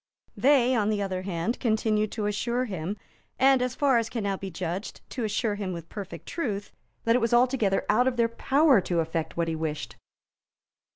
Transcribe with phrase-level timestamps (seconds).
[0.35, 2.97] They, on the other hand, continued to assure him,
[3.37, 6.71] and, as far as can now be judged, to assure him with perfect truth,
[7.03, 9.97] that it was altogether out of their power to effect what he wished.